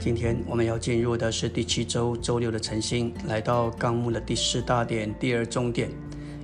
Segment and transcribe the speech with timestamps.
[0.00, 5.90] 今天我们要进入的是第七周周六的晨星，来到纲目的第四大点第二中点。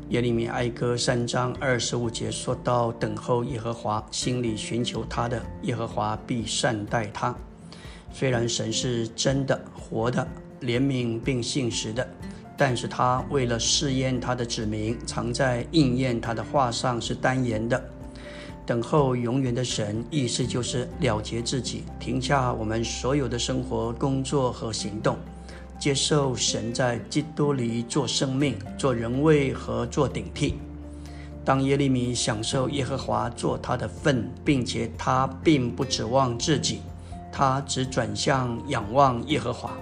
[0.09, 7.33] 耶利米哀歌三章二十五节说到：“等候耶和华，心里寻求他的，耶和华必善待他。”
[8.13, 10.27] 虽然神是真的、活的、
[10.61, 12.07] 怜悯并信实的，
[12.57, 17.83] 但是他为了试验他的子民，常在应验他的话上是单言的。
[18.66, 25.16] 等候永远的神，意思就是了结自己，停下我们所有的生活、工作和行动，
[25.79, 30.55] 接受神在基督里做生命、做人位和做顶替。
[31.45, 36.81] 当耶利米享受耶和华做他的份，并且他并不指望自己，
[37.31, 39.77] 他只转向仰望耶和华。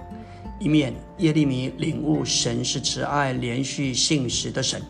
[0.59, 4.81] 一面，耶利米领悟神是慈爱、连续、信实的神。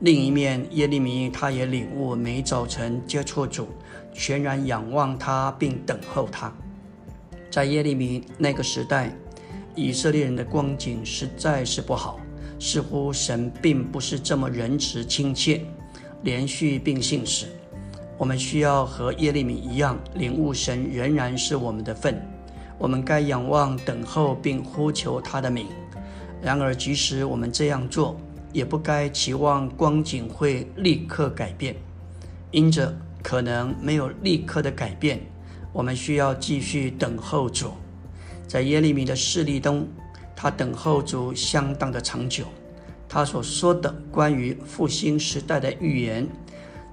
[0.00, 3.66] 另一面，耶利米他也领悟，每早晨接触主，
[4.12, 6.52] 全然仰望他，并等候他。
[7.50, 9.10] 在耶利米那个时代，
[9.74, 12.20] 以色列人的光景实在是不好，
[12.58, 15.62] 似乎神并不是这么仁慈、亲切、
[16.22, 17.46] 连续并信使。
[18.18, 22.20] 我们需要和耶利米一样，领悟神仍然是我们的份，
[22.76, 25.66] 我们该仰望、等候并呼求他的名。
[26.42, 28.20] 然而，即使我们这样做，
[28.56, 31.76] 也不该期望光景会立刻改变，
[32.50, 35.20] 因着可能没有立刻的改变，
[35.74, 37.72] 我们需要继续等候主。
[38.46, 39.86] 在耶利米的事例中，
[40.34, 42.46] 他等候主相当的长久。
[43.06, 46.26] 他所说的关于复兴时代的预言，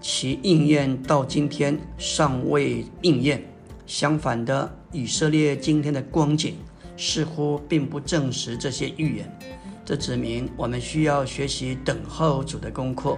[0.02, 3.41] 其应验到今天尚未应验。
[3.86, 6.56] 相反的，以色列今天的光景
[6.97, 9.39] 似乎并不证实这些预言。
[9.85, 13.17] 这指明我们需要学习等候主的功课。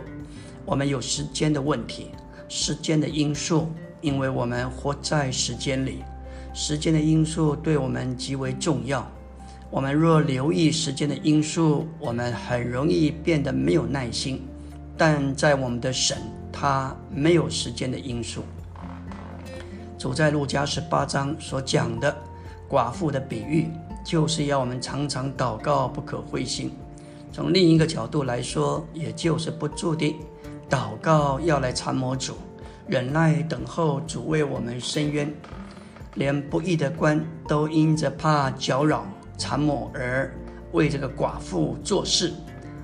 [0.66, 2.10] 我们有时间的问题，
[2.50, 3.68] 时间的因素，
[4.02, 6.04] 因为我们活在时间里，
[6.56, 9.08] 时间的因素对我们极为重要。
[9.70, 14.42] 我们若留意时间的因素，我们很容易变得没有耐心。
[14.98, 16.18] 但在我们的神，
[16.52, 18.44] 他没有时间的因素。
[20.00, 22.16] 主在路加十八章所讲的
[22.68, 23.68] 寡妇的比喻。
[24.06, 26.72] 就是要我们常常祷告，不可灰心。
[27.34, 30.16] 从另一个角度来说，也就是不住的
[30.70, 32.36] 祷告，要来参谋主，
[32.88, 35.34] 忍耐等候主为我们伸冤。
[36.14, 39.06] 连不义的官都因着怕搅扰
[39.38, 40.32] 参谋而
[40.72, 42.32] 为这个寡妇做事，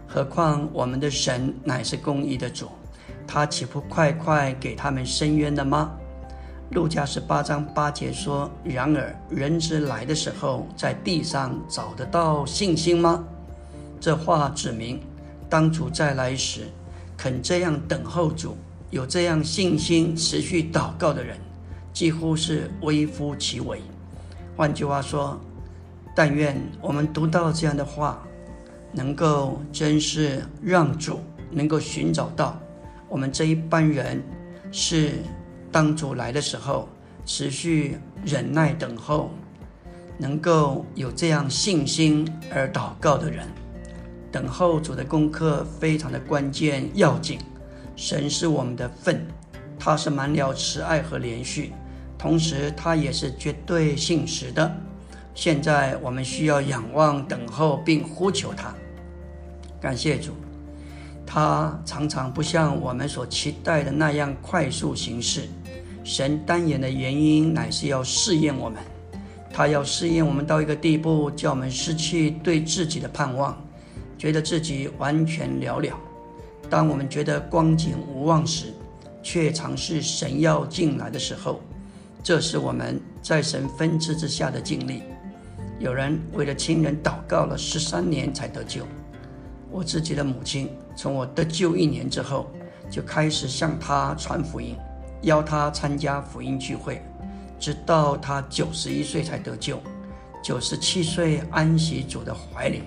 [0.08, 2.68] 何况我们的神乃是公义的主，
[3.26, 5.92] 他岂不快快给他们伸冤的吗？
[6.72, 13.26] 路加十八章八节说：“然而人子来的时候，在地上找得到信心吗？”
[14.00, 15.02] 这话指明，
[15.50, 16.62] 当主再来时，
[17.18, 18.56] 肯这样等候主、
[18.90, 21.38] 有这样信心、持续祷告的人，
[21.92, 23.82] 几乎是微乎其微。
[24.56, 25.38] 换句话说，
[26.16, 28.24] 但愿我们读到这样的话，
[28.94, 32.58] 能够真是让主能够寻找到
[33.10, 34.24] 我们这一班人
[34.72, 35.16] 是。
[35.72, 36.90] 当主来的时候，
[37.26, 39.32] 持续忍耐等候，
[40.18, 43.48] 能够有这样信心而祷告的人，
[44.32, 47.40] 等候主的功课非常的关键要紧。
[47.96, 49.26] 神是我们的份，
[49.80, 51.72] 他是满了慈爱和连续，
[52.18, 54.70] 同时他也是绝对信实的。
[55.34, 58.74] 现在我们需要仰望、等候并呼求他。
[59.80, 60.34] 感谢主，
[61.26, 65.48] 他常常不像我们所期待的那样快速行事。
[66.04, 68.82] 神单言的原因，乃是要试验我们，
[69.54, 73.56] 他要试验我们到一个地步，叫我们失去对自己的盼望，
[74.18, 75.96] 觉得自己完全了了。
[76.70, 78.74] 当我们觉得光景无望时，
[79.22, 81.62] 却尝试神要进来的时候，
[82.24, 85.04] 这是我们在神分支之下的经历。
[85.80, 88.86] 有人为了亲人祷告了十三年才得救。
[89.70, 92.50] 我自己的母亲，从我得救一年之后，
[92.90, 94.76] 就开始向他传福音。
[95.24, 97.02] 邀他参加福音聚会，
[97.60, 99.80] 直到他九十一岁才得救，
[100.44, 102.84] 九十七岁安息主的怀里。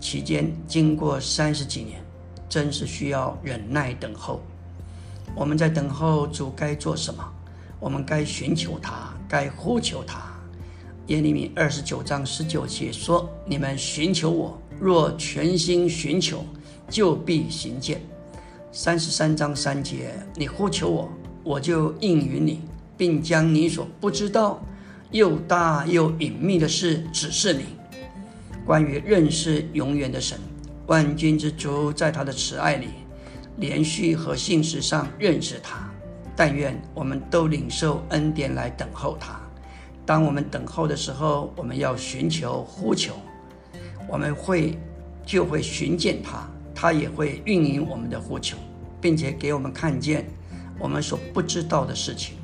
[0.00, 2.00] 期间经过三十几年，
[2.48, 4.40] 真是需要忍耐等候。
[5.34, 7.22] 我们在等候主该做什么？
[7.80, 10.20] 我们该寻求他，该呼求他。
[11.08, 16.44] 耶利米二十九章十九节说：“你们寻求我，若全心寻求，
[16.88, 18.00] 就必行见。”
[18.72, 21.10] 三十三章三节：“你呼求我。”
[21.48, 22.60] 我就应允你，
[22.94, 24.62] 并将你所不知道
[25.12, 27.64] 又大又隐秘的事指示你。
[28.66, 30.38] 关于认识永远的神，
[30.88, 32.88] 万军之主，在他的慈爱里，
[33.56, 35.90] 连续和信实上认识他。
[36.36, 39.40] 但愿我们都领受恩典来等候他，
[40.04, 43.14] 当我们等候的时候，我们要寻求、呼求，
[44.06, 44.78] 我们会
[45.24, 48.58] 就会寻见他，他也会运营我们的呼求，
[49.00, 50.26] 并且给我们看见
[50.78, 52.36] 我们所不知道的事情。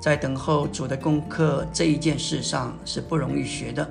[0.00, 3.90] 在等候主的功课这一件事上是不容易学的。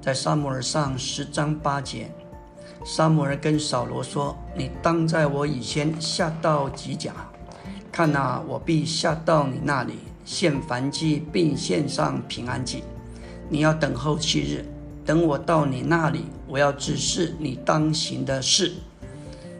[0.00, 2.10] 在沙摩尔上十章八节，
[2.84, 7.14] 沙摩尔跟扫罗说：“你当在我以前下到吉甲，
[7.92, 9.94] 看哪，我必下到你那里，
[10.24, 12.82] 献燔祭并献上平安祭。
[13.48, 14.64] 你要等候七日，
[15.04, 18.72] 等我到你那里，我要指示你当行的事。”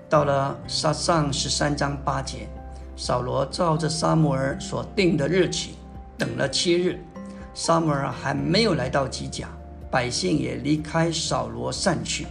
[0.08, 2.48] 到了沙上十三章八节。
[2.96, 5.76] 扫罗照着沙摩尔所定的日期
[6.16, 6.98] 等了七日，
[7.54, 9.48] 沙摩尔还没有来到吉甲，
[9.88, 12.26] 百姓也离开扫罗散去。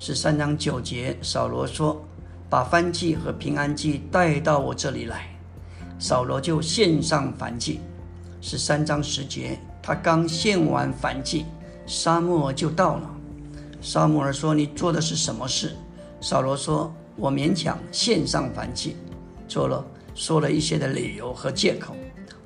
[0.00, 2.04] 十三章九节，扫罗说
[2.50, 5.28] ：“把燔祭和平安祭带到我这里来。”
[6.00, 7.80] 扫罗就献上燔祭。
[8.40, 11.46] 十三章十节，他刚献完燔祭，
[11.86, 13.08] 沙漠尔就到了。
[13.80, 15.76] 沙摩尔说：“你做的是什么事？”
[16.20, 18.96] 扫罗说：“我勉强献上燔祭。”
[19.48, 21.94] 做了，说了一些的理由和借口。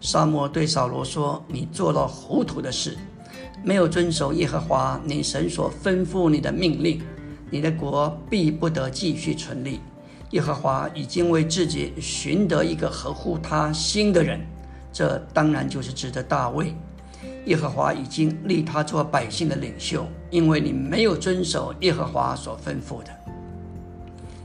[0.01, 2.97] 沙漠对扫罗说：“你做了糊涂的事，
[3.65, 7.01] 没有遵守耶和华你神所吩咐你的命令，
[7.51, 9.81] 你的国必不得继续存立。
[10.31, 14.41] 耶和华已经为自己寻得一个合乎他心的人，
[14.93, 16.75] 这当然就是指的大卫。
[17.47, 23.11] 耶和华已经立他做百姓的领袖，因为你没有遵守耶和华所吩咐的，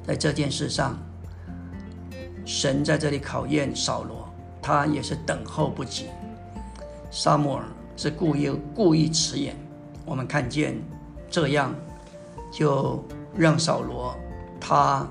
[0.04, 0.98] 在这件事上。”
[2.44, 4.28] 神在这里考验扫罗，
[4.62, 6.08] 他也是等候不及。
[7.12, 7.66] 萨摩尔
[7.96, 9.56] 是故意故意迟延，
[10.06, 10.76] 我们看见
[11.30, 11.74] 这样，
[12.52, 13.02] 就
[13.36, 14.18] 让扫罗
[14.60, 15.08] 他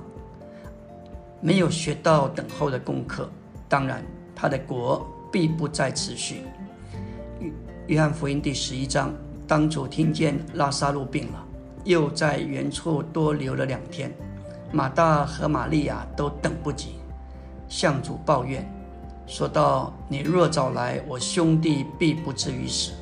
[1.41, 3.31] 没有学到等候的功课。
[3.69, 4.05] 当然，
[4.35, 6.43] 他的国必不再持续。
[7.39, 7.53] 约
[7.87, 9.15] 约翰福音第十一章，
[9.47, 11.47] 当主听见拉萨路病了，
[11.85, 14.13] 又在原处多留了两天，
[14.73, 16.97] 马大和玛利亚都等不及。
[17.69, 18.69] 向主抱怨，
[19.27, 22.93] 说道：“你若早来，我兄弟必不至于死。”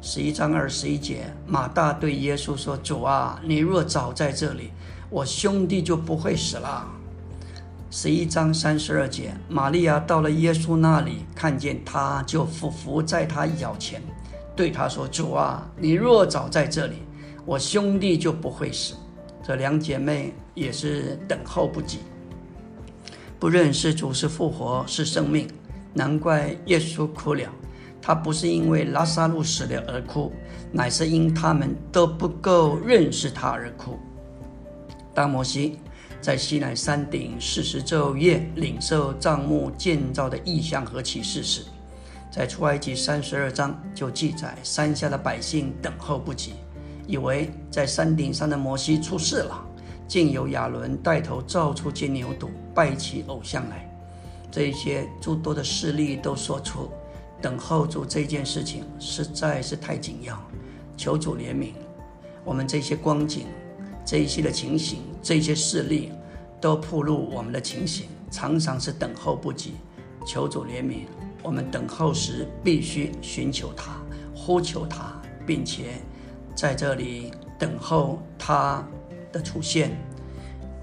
[0.00, 4.70] 十一章二十一节，马大对耶稣说：“主啊，你若早在这里，
[5.10, 6.86] 我兄弟就不会死了。”
[7.90, 14.02] 十一章三十二节，玛利亚到了耶稣那里，看见他就伏伏在他脚前，
[14.54, 16.96] 对他说：“主啊，你若早在这里，
[17.46, 18.94] 我兄弟就不会死。”
[19.48, 22.00] 这两姐妹也是等候不及。
[23.40, 25.48] 不认识主是复活是生命，
[25.94, 27.50] 难怪耶稣哭了。
[28.02, 30.30] 他不是因为拉萨路死了而哭，
[30.70, 33.98] 乃是因他们都不够认识他而哭。
[35.14, 35.78] 当摩西
[36.20, 41.62] 在西南山顶四十昼夜领受帐幕建造的意象和启示时，
[42.30, 46.52] 在出埃及三十二章就记载山下的百姓等候不及，
[47.08, 49.64] 以为在山顶上的摩西出事了。
[50.06, 53.86] 竟由亚伦带头造出金牛犊，拜起偶像来。
[54.50, 56.88] 这些诸多的事例都说出，
[57.42, 60.42] 等候主这件事情实在是太紧要，
[60.96, 61.72] 求主怜悯。
[62.44, 63.46] 我们这些光景，
[64.02, 66.10] 这一些的情形，这些事例，
[66.58, 69.74] 都暴露我们的情形，常常是等候不及。
[70.26, 71.00] 求主怜悯。
[71.42, 74.00] 我们等候时必须寻求他，
[74.34, 76.00] 呼求他，并且
[76.58, 78.84] 在这里等候他。
[79.30, 79.90] 的出现，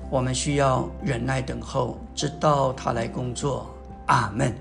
[0.08, 3.68] 我们需要忍耐等候，直到他来工作。
[4.06, 4.54] 阿门。